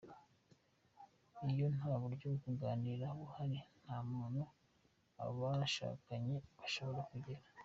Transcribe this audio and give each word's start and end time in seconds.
Iyo 1.51 1.65
nta 1.75 1.93
buryo 2.01 2.25
bwo 2.35 2.39
kuganira 2.43 3.05
buhari 3.19 3.59
nta 3.83 3.97
hantu 4.13 4.41
abashakanye 5.25 6.35
bashobora 6.59 7.01
kugera. 7.11 7.43